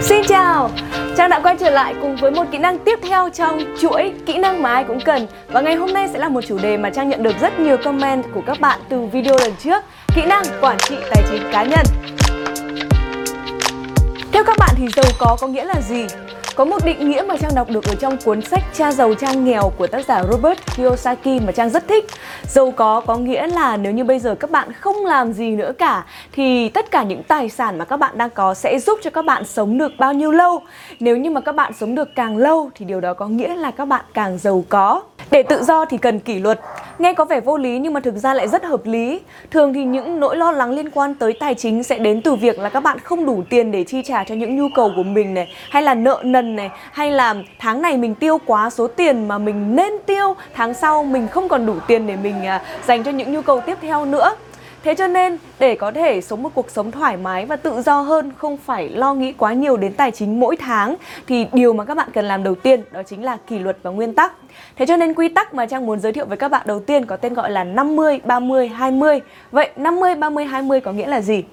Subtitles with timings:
[0.00, 0.70] Xin chào,
[1.16, 4.38] Trang đã quay trở lại cùng với một kỹ năng tiếp theo trong chuỗi kỹ
[4.38, 5.26] năng mà ai cũng cần.
[5.48, 7.76] Và ngày hôm nay sẽ là một chủ đề mà Trang nhận được rất nhiều
[7.84, 9.84] comment của các bạn từ video lần trước.
[10.14, 11.86] Kỹ năng quản trị tài chính cá nhân.
[14.32, 16.06] Theo các bạn thì giàu có có nghĩa là gì?
[16.58, 19.32] Có một định nghĩa mà Trang đọc được ở trong cuốn sách Cha giàu, cha
[19.32, 22.04] nghèo của tác giả Robert Kiyosaki mà Trang rất thích.
[22.42, 25.72] Giàu có có nghĩa là nếu như bây giờ các bạn không làm gì nữa
[25.78, 29.10] cả, thì tất cả những tài sản mà các bạn đang có sẽ giúp cho
[29.10, 30.62] các bạn sống được bao nhiêu lâu.
[31.00, 33.70] Nếu như mà các bạn sống được càng lâu, thì điều đó có nghĩa là
[33.70, 35.02] các bạn càng giàu có.
[35.30, 36.60] Để tự do thì cần kỷ luật.
[36.98, 39.20] Nghe có vẻ vô lý nhưng mà thực ra lại rất hợp lý.
[39.50, 42.58] Thường thì những nỗi lo lắng liên quan tới tài chính sẽ đến từ việc
[42.58, 45.34] là các bạn không đủ tiền để chi trả cho những nhu cầu của mình
[45.34, 49.28] này, hay là nợ nần này, hay là tháng này mình tiêu quá số tiền
[49.28, 53.04] mà mình nên tiêu, tháng sau mình không còn đủ tiền để mình à, dành
[53.04, 54.34] cho những nhu cầu tiếp theo nữa.
[54.84, 58.00] Thế cho nên để có thể sống một cuộc sống thoải mái và tự do
[58.00, 60.94] hơn, không phải lo nghĩ quá nhiều đến tài chính mỗi tháng
[61.26, 63.90] thì điều mà các bạn cần làm đầu tiên đó chính là kỷ luật và
[63.90, 64.32] nguyên tắc.
[64.76, 67.06] Thế cho nên quy tắc mà Trang muốn giới thiệu với các bạn đầu tiên
[67.06, 69.20] có tên gọi là 50 30 20.
[69.50, 71.44] Vậy 50 30 20 có nghĩa là gì?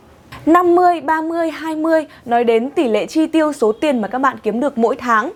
[0.46, 4.60] 50 30 20 nói đến tỷ lệ chi tiêu số tiền mà các bạn kiếm
[4.60, 5.32] được mỗi tháng.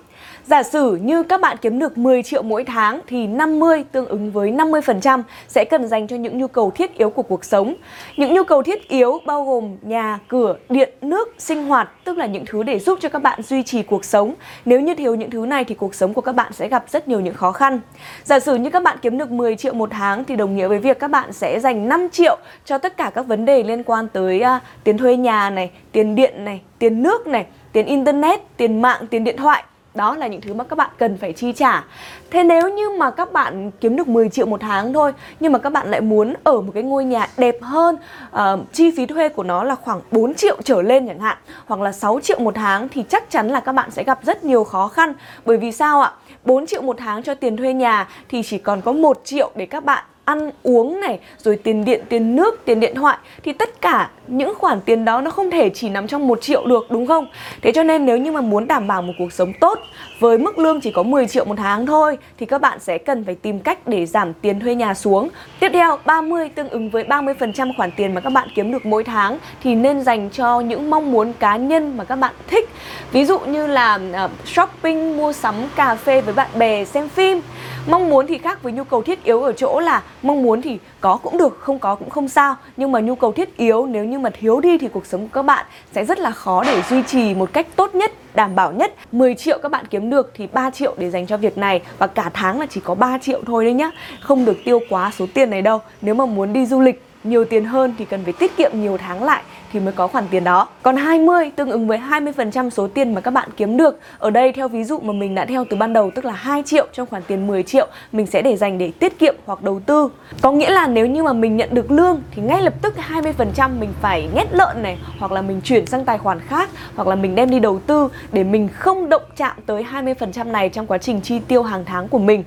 [0.50, 4.31] Giả sử như các bạn kiếm được 10 triệu mỗi tháng thì 50 tương ứng
[4.31, 7.75] với 50% sẽ cần dành cho những nhu cầu thiết yếu của cuộc sống.
[8.17, 12.25] Những nhu cầu thiết yếu bao gồm nhà, cửa, điện, nước, sinh hoạt, tức là
[12.25, 14.33] những thứ để giúp cho các bạn duy trì cuộc sống.
[14.66, 17.08] Nếu như thiếu những thứ này thì cuộc sống của các bạn sẽ gặp rất
[17.08, 17.80] nhiều những khó khăn.
[18.23, 20.80] Giả sử như các bạn kiếm được 10 triệu một tháng thì đồng nghĩa với
[20.80, 24.08] việc các bạn sẽ dành 5 triệu cho tất cả các vấn đề liên quan
[24.08, 28.81] tới uh, tiền thuê nhà này, tiền điện này, tiền nước này, tiền internet, tiền
[28.81, 29.64] mạng, tiền điện thoại
[30.00, 31.83] đó là những thứ mà các bạn cần phải chi trả
[32.31, 35.59] Thế nếu như mà các bạn kiếm được 10 triệu một tháng thôi Nhưng mà
[35.59, 37.97] các bạn lại muốn ở một cái ngôi nhà đẹp hơn
[38.36, 41.81] uh, Chi phí thuê của nó là khoảng 4 triệu trở lên chẳng hạn Hoặc
[41.81, 44.64] là 6 triệu một tháng Thì chắc chắn là các bạn sẽ gặp rất nhiều
[44.64, 45.14] khó khăn
[45.45, 46.11] Bởi vì sao ạ?
[46.45, 49.65] 4 triệu một tháng cho tiền thuê nhà Thì chỉ còn có 1 triệu để
[49.65, 53.82] các bạn ăn uống này, rồi tiền điện, tiền nước, tiền điện thoại, thì tất
[53.82, 57.08] cả những khoản tiền đó nó không thể chỉ nằm trong một triệu được, đúng
[57.08, 57.28] không?
[57.62, 59.80] Thế cho nên nếu như mà muốn đảm bảo một cuộc sống tốt
[60.20, 63.24] với mức lương chỉ có 10 triệu một tháng thôi, thì các bạn sẽ cần
[63.26, 65.30] phải tìm cách để giảm tiền thuê nhà xuống.
[65.60, 69.04] Tiếp theo 30 tương ứng với 30% khoản tiền mà các bạn kiếm được mỗi
[69.04, 72.70] tháng thì nên dành cho những mong muốn cá nhân mà các bạn thích.
[73.12, 77.42] Ví dụ như là à, shopping, mua sắm, cà phê với bạn bè, xem phim.
[77.88, 80.80] Mong muốn thì khác với nhu cầu thiết yếu ở chỗ là mong muốn thì
[81.02, 82.55] có cũng được, không có cũng không sao.
[82.77, 85.33] Nhưng mà nhu cầu thiết yếu nếu như mà thiếu đi thì cuộc sống của
[85.33, 88.71] các bạn sẽ rất là khó để duy trì một cách tốt nhất, đảm bảo
[88.71, 88.93] nhất.
[89.11, 92.08] 10 triệu các bạn kiếm được thì 3 triệu để dành cho việc này và
[92.08, 93.92] cả tháng là chỉ có 3 triệu thôi đấy nhá.
[94.21, 95.82] Không được tiêu quá số tiền này đâu.
[96.02, 98.98] Nếu mà muốn đi du lịch nhiều tiền hơn thì cần phải tiết kiệm nhiều
[98.98, 99.44] tháng lại
[99.74, 100.68] thì mới có khoản tiền đó.
[100.84, 104.00] Còn 20 tương ứng với 20% số tiền mà các bạn kiếm được.
[104.18, 106.64] Ở đây theo ví dụ mà mình đã theo từ ban đầu, tức là 2
[106.66, 109.82] triệu, trong khoản tiền 10 triệu, mình sẽ để dành để tiết kiệm hoặc đầu
[109.86, 110.10] tư.
[110.42, 113.70] Có nghĩa là nếu như mà mình nhận được lương thì ngay lập tức 20%
[113.80, 117.16] mình phải nhét lợn này, hoặc là mình chuyển sang tài khoản khác, hoặc là
[117.16, 120.98] mình đem đi đầu tư để mình không động chạm tới 20% này trong quá
[120.98, 122.44] trình chi tiêu hàng tháng của mình.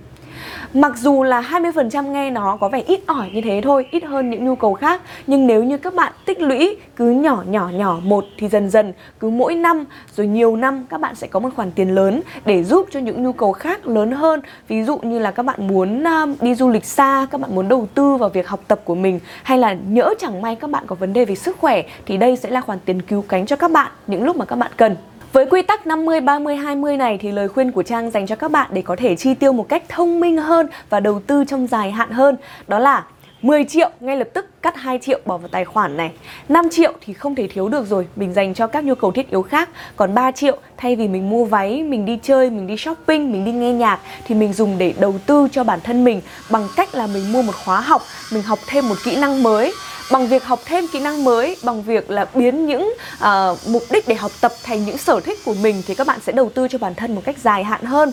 [0.74, 4.30] Mặc dù là 20% nghe nó có vẻ ít ỏi như thế thôi, ít hơn
[4.30, 8.00] những nhu cầu khác Nhưng nếu như các bạn tích lũy cứ nhỏ nhỏ nhỏ
[8.02, 9.84] một thì dần dần cứ mỗi năm
[10.16, 13.22] rồi nhiều năm các bạn sẽ có một khoản tiền lớn để giúp cho những
[13.22, 14.40] nhu cầu khác lớn hơn.
[14.68, 17.68] Ví dụ như là các bạn muốn um, đi du lịch xa, các bạn muốn
[17.68, 20.84] đầu tư vào việc học tập của mình Hay là nhỡ chẳng may các bạn
[20.86, 23.56] có vấn đề về sức khỏe thì đây sẽ là khoản tiền cứu cánh cho
[23.56, 24.96] các bạn những lúc mà các bạn cần
[25.32, 28.50] với quy tắc 50 30 20 này thì lời khuyên của Trang dành cho các
[28.50, 31.66] bạn để có thể chi tiêu một cách thông minh hơn và đầu tư trong
[31.66, 32.36] dài hạn hơn
[32.68, 33.04] đó là
[33.42, 36.10] 10 triệu ngay lập tức cắt 2 triệu bỏ vào tài khoản này.
[36.48, 39.30] 5 triệu thì không thể thiếu được rồi Mình dành cho các nhu cầu thiết
[39.30, 39.68] yếu khác.
[39.96, 43.44] Còn 3 triệu thay vì mình mua váy, mình đi chơi, mình đi shopping, mình
[43.44, 46.94] đi nghe nhạc Thì mình dùng để đầu tư cho bản thân mình Bằng cách
[46.94, 49.72] là mình mua một khóa học Mình học thêm một kỹ năng mới
[50.12, 54.08] bằng việc học thêm kỹ năng mới bằng việc là biến những uh, mục đích
[54.08, 56.68] để học tập thành những sở thích của mình thì các bạn sẽ đầu tư
[56.68, 58.12] cho bản thân một cách dài hạn hơn.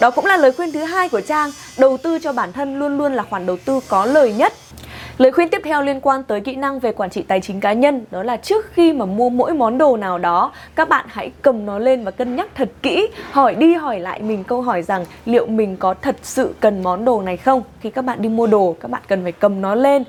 [0.00, 2.98] Đó cũng là lời khuyên thứ hai của trang đầu tư cho bản thân luôn
[2.98, 4.52] luôn là khoản đầu tư có lời nhất.
[5.18, 7.72] Lời khuyên tiếp theo liên quan tới kỹ năng về quản trị tài chính cá
[7.72, 11.30] nhân đó là trước khi mà mua mỗi món đồ nào đó các bạn hãy
[11.42, 14.82] cầm nó lên và cân nhắc thật kỹ hỏi đi hỏi lại mình câu hỏi
[14.82, 17.62] rằng liệu mình có thật sự cần món đồ này không?
[17.80, 20.04] Khi các bạn đi mua đồ các bạn cần phải cầm nó lên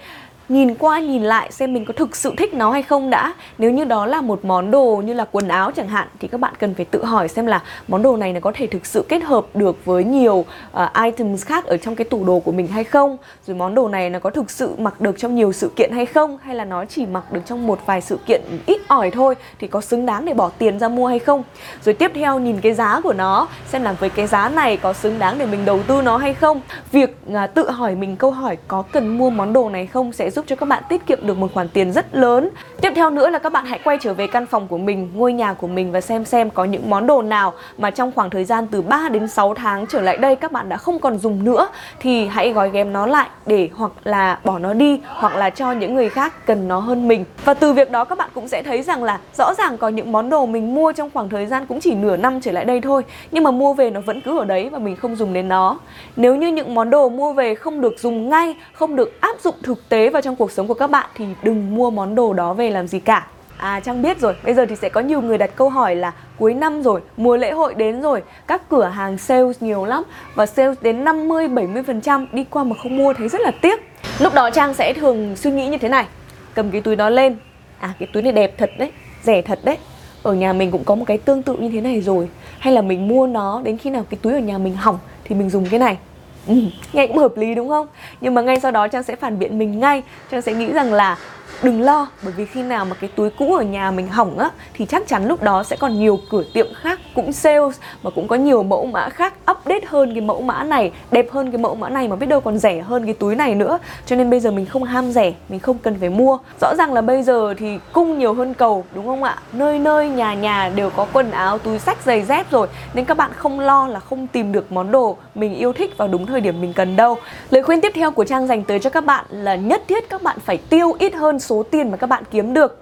[0.50, 3.34] nhìn qua nhìn lại xem mình có thực sự thích nó hay không đã.
[3.58, 6.40] Nếu như đó là một món đồ như là quần áo chẳng hạn thì các
[6.40, 9.06] bạn cần phải tự hỏi xem là món đồ này nó có thể thực sự
[9.10, 10.46] kết hợp được với nhiều
[10.84, 13.18] uh, items khác ở trong cái tủ đồ của mình hay không?
[13.48, 16.06] Rồi món đồ này nó có thực sự mặc được trong nhiều sự kiện hay
[16.06, 16.38] không?
[16.44, 19.68] Hay là nó chỉ mặc được trong một vài sự kiện ít ỏi thôi thì
[19.68, 21.44] có xứng đáng để bỏ tiền ra mua hay không?
[21.86, 24.94] Rồi tiếp theo nhìn cái giá của nó xem là với cái giá này có
[24.94, 26.62] xứng đáng để mình đầu tư nó hay không?
[26.92, 30.30] Việc uh, tự hỏi mình câu hỏi có cần mua món đồ này không sẽ
[30.36, 32.50] giúp cho các bạn tiết kiệm được một khoản tiền rất lớn.
[32.82, 35.34] Tiếp theo nữa là các bạn hãy quay trở về căn phòng của mình, ngôi
[35.34, 38.44] nhà của mình và xem xem có những món đồ nào mà trong khoảng thời
[38.44, 41.44] gian từ 3 đến 6 tháng trở lại đây các bạn đã không còn dùng
[41.44, 41.68] nữa
[42.00, 45.72] thì hãy gói ghém nó lại để hoặc là bỏ nó đi hoặc là cho
[45.72, 47.26] những người khác cần nó hơn mình.
[47.46, 50.12] Và từ việc đó các bạn cũng sẽ thấy rằng là rõ ràng có những
[50.12, 52.82] món đồ mình mua trong khoảng thời gian cũng chỉ nửa năm trở lại đây
[52.82, 55.48] thôi nhưng mà mua về nó vẫn cứ ở đấy và mình không dùng đến
[55.48, 55.80] nó.
[56.16, 59.56] Nếu như những món đồ mua về không được dùng ngay, không được áp dụng
[59.64, 62.54] thực tế vào trong cuộc sống của các bạn thì đừng mua món đồ đó
[62.54, 63.28] về làm gì cả
[63.58, 66.12] À Trang biết rồi, bây giờ thì sẽ có nhiều người đặt câu hỏi là
[66.40, 70.04] cuối năm rồi, mùa lễ hội đến rồi, các cửa hàng sales nhiều lắm
[70.36, 73.92] và sales đến 50 70% đi qua mà không mua thấy rất là tiếc.
[74.20, 76.06] Lúc đó Trang sẽ thường suy nghĩ như thế này,
[76.54, 77.38] cầm cái túi đó lên.
[77.80, 78.92] À cái túi này đẹp thật đấy,
[79.24, 79.78] rẻ thật đấy.
[80.24, 82.30] Ở nhà mình cũng có một cái tương tự như thế này rồi,
[82.60, 85.36] hay là mình mua nó đến khi nào cái túi ở nhà mình hỏng thì
[85.36, 85.98] mình dùng cái này
[86.48, 86.54] Ừ,
[86.94, 87.88] nghe cũng hợp lý đúng không?
[88.22, 90.94] Nhưng mà ngay sau đó Trang sẽ phản biện mình ngay Trang sẽ nghĩ rằng
[90.94, 91.18] là
[91.64, 94.50] đừng lo, bởi vì khi nào mà cái túi cũ ở nhà mình hỏng á,
[94.74, 98.28] thì chắc chắn lúc đó sẽ còn nhiều cửa tiệm khác, cũng sales, mà cũng
[98.28, 101.76] có nhiều mẫu mã khác update hơn cái mẫu mã này, đẹp hơn cái mẫu
[101.76, 103.80] mã này mà biết đâu còn rẻ hơn cái túi này nữa.
[104.06, 106.38] Cho nên bây giờ mình không ham rẻ, mình không cần phải mua.
[106.62, 109.38] Rõ ràng là bây giờ thì cung nhiều hơn cầu, đúng không ạ?
[109.54, 112.68] Nơi nơi, nhà nhà đều có quần áo, túi sách giày dép rồi.
[112.94, 116.08] Nên các bạn không lo là không tìm được món đồ mình yêu thích vào
[116.08, 117.18] đúng thời điểm mình cần đâu.
[117.50, 120.24] Lời khuyên tiếp theo của trang dành tới cho các bạn là nhất thiết các
[120.24, 122.82] bạn phải tiêu ít hơn số tiền mà các bạn kiếm được.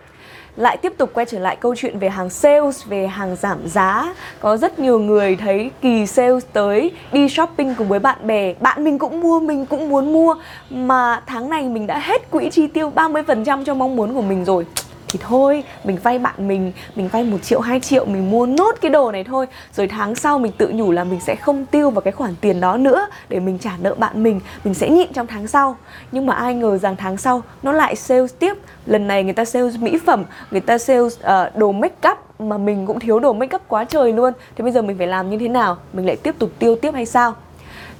[0.55, 4.13] Lại tiếp tục quay trở lại câu chuyện về hàng sales, về hàng giảm giá.
[4.39, 8.53] Có rất nhiều người thấy kỳ sales tới đi shopping cùng với bạn bè.
[8.59, 10.35] Bạn mình cũng mua, mình cũng muốn mua.
[10.69, 14.45] Mà tháng này mình đã hết quỹ chi tiêu 30% cho mong muốn của mình
[14.45, 14.65] rồi
[15.13, 18.75] thì thôi mình vay bạn mình mình vay một triệu hai triệu mình mua nốt
[18.81, 19.47] cái đồ này thôi.
[19.73, 22.59] Rồi tháng sau mình tự nhủ là mình sẽ không tiêu vào cái khoản tiền
[22.59, 25.77] đó nữa để mình trả nợ bạn mình mình sẽ nhịn trong tháng sau.
[26.11, 28.57] Nhưng mà ai ngờ rằng tháng sau nó lại sales tiếp.
[28.85, 32.17] Lần này người ta sales mỹ phẩm người ta sales uh, ờ, đồ make up
[32.39, 34.33] mà mình cũng thiếu đồ make up quá trời luôn.
[34.55, 35.77] Thì bây giờ mình phải làm như thế nào?
[35.93, 37.35] Mình lại tiếp tục tiêu tiếp hay sao?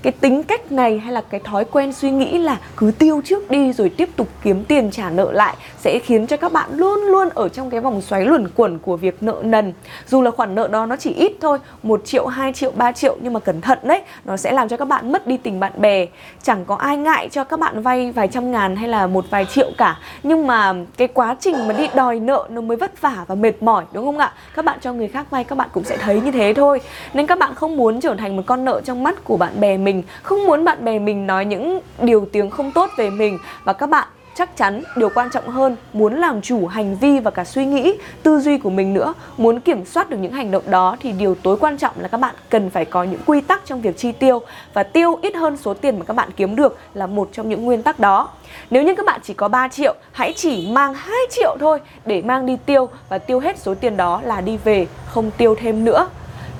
[0.03, 3.51] Cái tính cách này hay là cái thói quen suy nghĩ là cứ tiêu trước
[3.51, 7.00] đi rồi tiếp tục kiếm tiền trả nợ lại sẽ khiến cho các bạn luôn
[7.01, 9.73] luôn ở trong cái vòng xoáy luẩn quẩn của việc nợ nần.
[10.07, 13.17] Dù là khoản nợ đó nó chỉ ít thôi, một triệu 2 triệu 3 triệu
[13.21, 15.71] nhưng mà cẩn thận đấy, nó sẽ làm cho các bạn mất đi tình bạn
[15.77, 16.06] bè.
[16.44, 19.45] Chẳng có ai ngại cho các bạn vay vài trăm ngàn hay là một vài
[19.45, 23.25] triệu cả, nhưng mà cái quá trình mà đi đòi nợ nó mới vất vả
[23.27, 24.33] và mệt mỏi, đúng không ạ?
[24.56, 26.81] Các bạn cho người khác vay, các bạn cũng sẽ thấy như thế thôi.
[27.13, 29.77] Nên các bạn không muốn trở thành một con nợ trong mắt của bạn bè
[29.77, 33.40] mình mình, không muốn bạn bè mình nói những điều tiếng không tốt về mình.
[33.63, 37.31] Và các bạn chắc chắn điều quan trọng hơn, muốn làm chủ hành vi và
[37.31, 39.13] cả suy nghĩ, tư duy của mình nữa.
[39.38, 42.18] Muốn kiểm soát được những hành động đó thì điều tối quan trọng là các
[42.18, 44.42] bạn cần phải có những quy tắc trong việc chi tiêu.
[44.74, 47.66] Và tiêu ít hơn số tiền mà các bạn kiếm được là một trong những
[47.66, 48.30] nguyên tắc đó.
[48.69, 52.22] Nếu như các bạn chỉ có 3 triệu, hãy chỉ mang 2 triệu thôi để
[52.22, 52.90] mang đi tiêu.
[53.10, 56.07] Và tiêu hết số tiền đó là đi về, không tiêu thêm nữa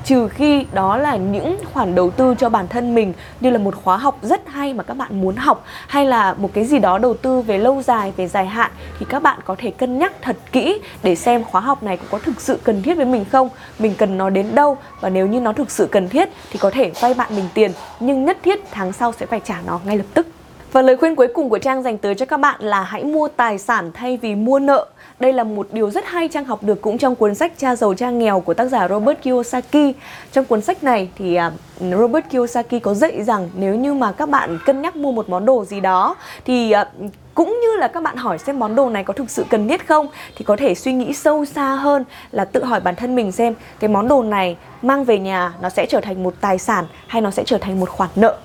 [0.04, 3.76] trừ khi đó là những khoản đầu tư cho bản thân mình, như là một
[3.84, 6.98] khóa học rất hay mà các bạn muốn học, hay là một cái gì đó
[6.98, 10.14] đầu tư về lâu dài, về dài hạn, thì các bạn có thể cân nhắc
[10.22, 13.50] thật kỹ để xem khóa học này có thực sự cần thiết với mình không,
[13.80, 16.70] mình cần nó đến đâu, và nếu như nó thực sự cần thiết thì có
[16.70, 19.98] thể vay bạn mình tiền, nhưng nhất thiết tháng sau sẽ phải trả nó ngay
[19.98, 20.28] lập tức
[20.72, 23.28] và lời khuyên cuối cùng của Trang dành tới cho các bạn là hãy mua
[23.28, 24.88] tài sản thay vì mua nợ.
[25.20, 27.94] Đây là một điều rất hay Trang học được cũng trong cuốn sách Cha giàu
[27.94, 29.94] cha nghèo của tác giả Robert Kiyosaki.
[30.32, 34.30] Trong cuốn sách này thì à, Robert Kiyosaki có dạy rằng nếu như mà các
[34.30, 36.16] bạn cân nhắc mua một món đồ gì đó
[36.46, 36.90] thì à,
[37.34, 39.88] cũng như là các bạn hỏi xem món đồ này có thực sự cần thiết
[39.88, 43.32] không thì có thể suy nghĩ sâu xa hơn là tự hỏi bản thân mình
[43.32, 46.86] xem cái món đồ này mang về nhà nó sẽ trở thành một tài sản
[47.08, 48.38] hay nó sẽ trở thành một khoản nợ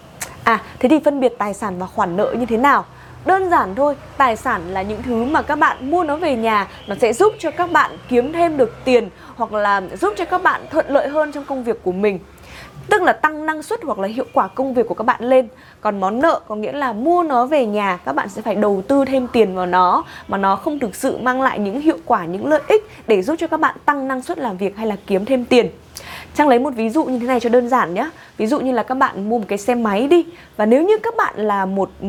[0.45, 2.85] À, thế thì phân biệt tài sản và khoản nợ như thế nào?
[3.25, 6.69] Đơn giản thôi, tài sản là những thứ mà các bạn mua nó về nhà
[6.87, 10.43] Nó sẽ giúp cho các bạn kiếm thêm được tiền Hoặc là giúp cho các
[10.43, 12.19] bạn thuận lợi hơn trong công việc của mình.
[12.89, 15.49] Tức là tăng năng suất hoặc là hiệu quả công việc của các bạn lên.
[15.81, 18.83] Còn món nợ có nghĩa là mua nó về nhà Các bạn sẽ phải đầu
[18.89, 22.25] tư thêm tiền vào nó Mà nó không thực sự mang lại những hiệu quả,
[22.25, 24.97] những lợi ích Để giúp cho các bạn tăng năng suất làm việc hay là
[25.07, 25.69] kiếm thêm tiền.
[26.35, 28.73] Trang lấy một ví dụ như thế này cho đơn giản nhé Ví dụ như
[28.73, 30.27] là các bạn mua một cái xe máy đi.
[30.57, 32.07] Và nếu như các bạn là một ừ,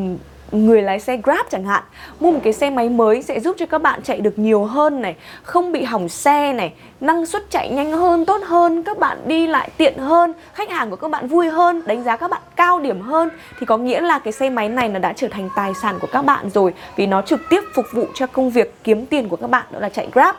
[0.52, 1.84] người lái xe Grab chẳng hạn,
[2.20, 5.02] mua một cái xe máy mới sẽ giúp cho các bạn chạy được nhiều hơn
[5.02, 9.18] này, không bị hỏng xe này, năng suất chạy nhanh hơn, tốt hơn, các bạn
[9.26, 12.42] đi lại tiện hơn, khách hàng của các bạn vui hơn, đánh giá các bạn
[12.56, 13.30] cao điểm hơn.
[13.60, 16.08] Thì có nghĩa là cái xe máy này nó đã trở thành tài sản của
[16.12, 19.36] các bạn rồi, vì nó trực tiếp phục vụ cho công việc kiếm tiền của
[19.36, 20.36] các bạn, đó là chạy Grab.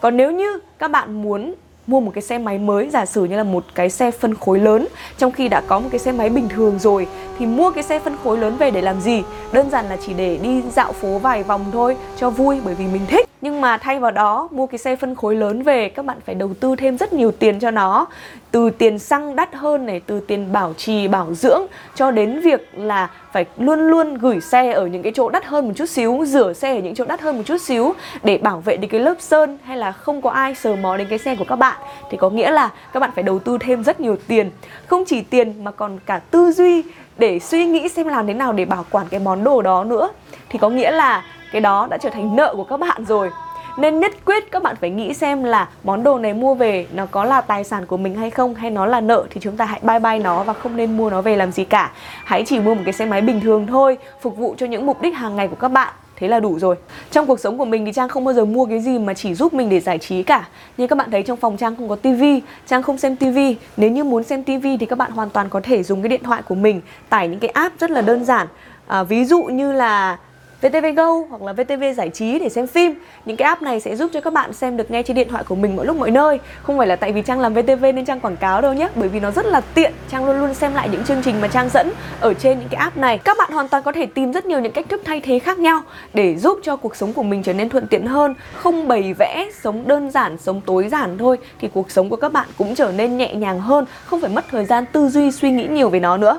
[0.00, 1.54] Còn nếu như các bạn muốn
[1.88, 4.58] mua một cái xe máy mới, giả sử như là một cái xe phân khối
[4.58, 7.06] lớn, trong khi đã có một cái xe máy bình thường rồi,
[7.38, 9.22] thì mua cái xe phân khối lớn về để làm gì?
[9.52, 12.86] Đơn giản là chỉ để đi dạo phố vài vòng thôi, cho vui, bởi vì
[12.86, 16.04] mình thích nhưng mà thay vào đó, mua cái xe phân khối lớn về, các
[16.04, 18.06] bạn phải đầu tư thêm rất nhiều tiền cho nó.
[18.50, 21.62] Từ tiền xăng đắt hơn này, từ tiền bảo trì, bảo dưỡng,
[21.94, 25.66] cho đến việc là phải luôn luôn gửi xe ở những cái chỗ đắt hơn
[25.66, 28.60] một chút xíu, rửa xe ở những chỗ đắt hơn một chút xíu để bảo
[28.60, 31.36] vệ được cái lớp sơn hay là không có ai sờ mó đến cái xe
[31.36, 31.76] của các bạn.
[32.10, 34.50] Thì có nghĩa là các bạn phải đầu tư thêm rất nhiều tiền.
[34.86, 36.82] Không chỉ tiền mà còn cả tư duy
[37.18, 40.10] để suy nghĩ xem làm thế nào để bảo quản cái món đồ đó nữa.
[40.48, 43.30] Thì có nghĩa là cái đó đã trở thành nợ của các bạn rồi.
[43.78, 47.06] Nên nhất quyết các bạn phải nghĩ xem là món đồ này mua về nó
[47.10, 49.64] có là tài sản của mình hay không hay nó là nợ thì chúng ta
[49.64, 51.90] hãy bye bye nó và không nên mua nó về làm gì cả.
[52.24, 55.02] Hãy chỉ mua một cái xe máy bình thường thôi, phục vụ cho những mục
[55.02, 56.76] đích hàng ngày của các bạn thế là đủ rồi.
[57.10, 59.34] Trong cuộc sống của mình thì trang không bao giờ mua cái gì mà chỉ
[59.34, 60.48] giúp mình để giải trí cả.
[60.76, 63.90] Như các bạn thấy trong phòng trang không có tivi trang không xem tivi nếu
[63.90, 66.42] như muốn xem tivi thì các bạn hoàn toàn có thể dùng cái điện thoại
[66.42, 68.46] của mình tải những cái app rất là đơn giản.
[68.86, 70.16] À, ví dụ như là
[70.62, 72.94] VTV Go hoặc là VTV Giải trí để xem phim.
[73.24, 75.44] Những cái app này sẽ giúp cho các bạn xem được ngay trên điện thoại
[75.44, 76.38] của mình mọi lúc mọi nơi.
[76.62, 79.08] Không phải là tại vì Trang làm VTV nên Trang quảng cáo đâu nhé Bởi
[79.08, 79.92] vì nó rất là tiện.
[80.10, 82.80] Trang luôn luôn xem lại những chương trình mà Trang dẫn ở trên những cái
[82.80, 83.18] app này.
[83.18, 85.58] Các bạn hoàn toàn có thể tìm rất nhiều những cách thức thay thế khác
[85.58, 85.82] nhau
[86.14, 88.34] Để giúp cho cuộc sống của mình trở nên thuận tiện hơn.
[88.54, 92.32] Không bày vẽ, sống đơn giản, sống tối giản thôi Thì cuộc sống của các
[92.32, 95.50] bạn cũng trở nên nhẹ nhàng hơn Không phải mất thời gian tư duy suy
[95.50, 96.38] nghĩ nhiều về nó nữa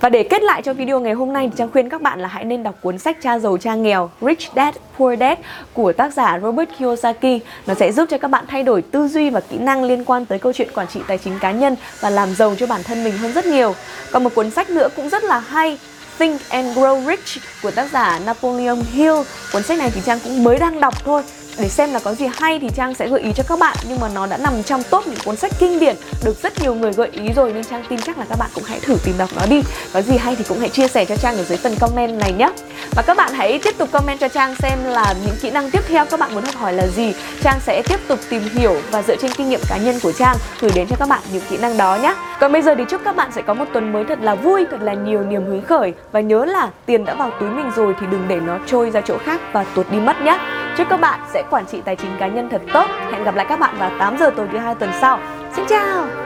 [0.00, 2.28] và để kết lại cho video ngày hôm nay, thì Trang khuyên các bạn là
[2.28, 5.38] hãy nên đọc cuốn sách Cha giàu, cha nghèo, Rich Dad, Poor Dad
[5.72, 7.40] của tác giả Robert Kiyosaki.
[7.66, 10.24] Nó sẽ giúp cho các bạn thay đổi tư duy và kỹ năng liên quan
[10.24, 13.04] tới câu chuyện quản trị tài chính cá nhân và làm giàu cho bản thân
[13.04, 13.74] mình hơn rất nhiều.
[14.12, 15.78] Còn một cuốn sách nữa cũng rất là hay
[16.20, 19.14] Think and Grow Rich của tác giả Napoleon Hill.
[19.52, 21.22] Cuốn sách này thì Trang cũng mới đang đọc thôi.
[21.58, 23.76] Để xem là có gì hay thì Trang sẽ gợi ý cho các bạn.
[23.88, 26.74] Nhưng mà nó đã nằm trong top những cuốn sách kinh điển được rất nhiều
[26.74, 29.18] người gợi ý rồi, nên Trang tin chắc là các bạn cũng hãy thử tìm
[29.18, 29.62] đọc nó đi.
[29.92, 32.32] Có gì hay thì cũng hãy chia sẻ cho Trang ở dưới phần comment này
[32.32, 32.50] nhé.
[32.90, 35.82] Và các bạn hãy tiếp tục comment cho Trang xem là những kỹ năng tiếp
[35.88, 37.14] theo các bạn muốn học hỏi là gì.
[37.42, 40.36] Trang sẽ tiếp tục tìm hiểu và dựa trên kinh nghiệm cá nhân của Trang
[40.60, 43.00] gửi đến cho các bạn những kỹ năng đó nhé còn bây giờ thì chúc
[43.04, 45.62] các bạn sẽ có một tuần mới thật là vui, thật là nhiều niềm hứng
[45.62, 48.90] khởi và nhớ là tiền đã vào túi mình rồi thì đừng để nó trôi
[48.90, 50.38] ra chỗ khác và tuột đi mất nhé
[50.76, 52.86] Chúc các bạn sẽ quản trị tài chính cá nhân thật tốt.
[53.12, 55.18] Hẹn gặp lại các bạn vào 8 giờ tối thứ hai tuần sau.
[55.56, 56.19] Xin chào!